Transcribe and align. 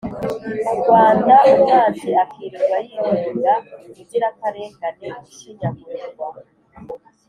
rwanda 0.79 1.35
umwanzi 1.53 2.09
akirirwa 2.23 2.77
yidoga 2.87 3.53
inzirakarengane 3.99 5.09
ishinyagurirwa 5.31 6.27